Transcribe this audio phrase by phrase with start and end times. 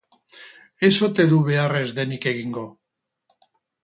[0.87, 2.65] Ez ote du behar ez denik egingo!